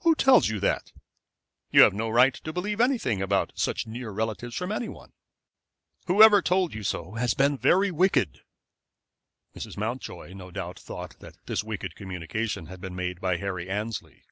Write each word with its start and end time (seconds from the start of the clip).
"Who 0.00 0.14
tells 0.14 0.50
you 0.50 0.60
that? 0.60 0.92
You 1.70 1.80
have 1.80 1.94
no 1.94 2.10
right 2.10 2.34
to 2.34 2.52
believe 2.52 2.78
anything 2.78 3.22
about 3.22 3.52
such 3.54 3.86
near 3.86 4.10
relatives 4.10 4.54
from 4.54 4.70
any 4.70 4.90
one. 4.90 5.14
Whoever 6.08 6.42
told 6.42 6.74
you 6.74 6.82
so 6.82 7.12
has 7.14 7.32
been 7.32 7.56
very 7.56 7.90
wicked." 7.90 8.42
Mrs. 9.56 9.78
Mountjoy 9.78 10.34
no 10.34 10.50
doubt 10.50 10.78
thought 10.78 11.18
that 11.20 11.38
this 11.46 11.64
wicked 11.64 11.94
communication 11.96 12.66
had 12.66 12.82
been 12.82 12.94
made 12.94 13.18
by 13.18 13.38
Harry 13.38 13.70
Annesley. 13.70 14.24